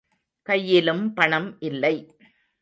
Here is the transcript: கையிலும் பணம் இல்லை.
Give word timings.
கையிலும் 0.47 1.13
பணம் 1.13 1.49
இல்லை. 1.59 1.95